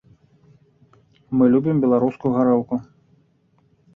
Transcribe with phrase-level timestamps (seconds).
[1.41, 2.75] Мы любім беларускую гарэлку.